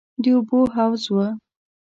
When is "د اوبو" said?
0.21-0.59